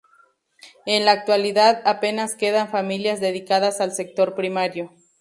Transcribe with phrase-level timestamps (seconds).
[0.87, 4.89] En la actualidad, apenas quedan familias dedicadas al sector primario.